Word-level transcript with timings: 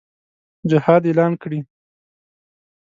جهاد 0.71 1.03
اعلان 1.07 1.33
کړي. 1.41 1.59